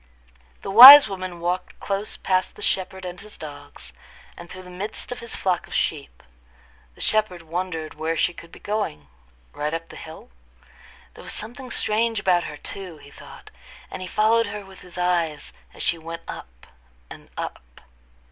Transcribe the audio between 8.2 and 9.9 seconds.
could be going—right up